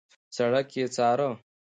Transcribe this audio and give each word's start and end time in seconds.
سړک 0.35 0.69
يې 0.77 0.85
څاره. 0.95 1.29